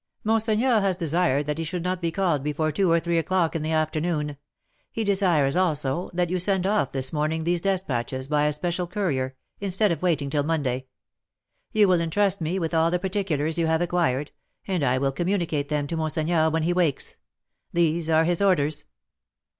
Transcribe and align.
Monseigneur 0.23 0.81
has 0.81 0.95
desired 0.95 1.45
that 1.45 1.59
he 1.59 1.63
should 1.63 1.83
not 1.83 2.01
be 2.01 2.09
called 2.11 2.41
before 2.41 2.71
two 2.71 2.89
or 2.89 2.99
three 2.99 3.19
o'clock 3.19 3.55
in 3.55 3.61
the 3.61 3.71
afternoon; 3.71 4.35
he 4.91 5.03
desires, 5.03 5.55
also, 5.55 6.09
that 6.11 6.27
you 6.27 6.39
send 6.39 6.65
off 6.65 6.91
this 6.91 7.13
morning 7.13 7.43
these 7.43 7.61
despatches 7.61 8.27
by 8.27 8.45
a 8.45 8.51
special 8.51 8.87
courier, 8.87 9.35
instead 9.59 9.91
of 9.91 10.01
waiting 10.01 10.27
till 10.31 10.41
Monday. 10.41 10.87
You 11.71 11.87
will 11.87 12.01
entrust 12.01 12.41
me 12.41 12.57
with 12.57 12.73
all 12.73 12.89
the 12.89 12.97
particulars 12.97 13.59
you 13.59 13.67
have 13.67 13.83
acquired, 13.83 14.31
and 14.67 14.83
I 14.83 14.97
will 14.97 15.11
communicate 15.11 15.69
them 15.69 15.85
to 15.85 15.95
monseigneur 15.97 16.49
when 16.49 16.63
he 16.63 16.73
wakes. 16.73 17.17
These 17.71 18.09
are 18.09 18.23
his 18.23 18.41
orders." 18.41 18.85